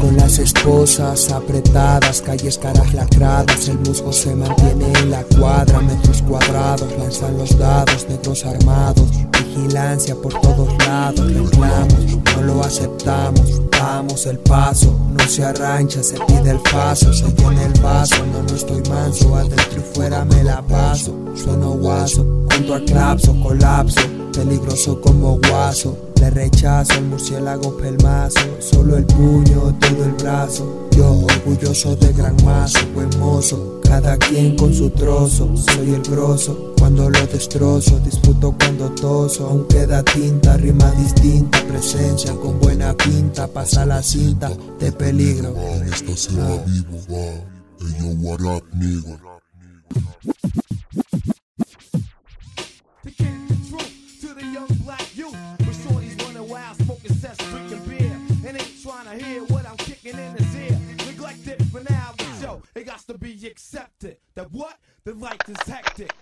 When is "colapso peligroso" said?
23.40-25.00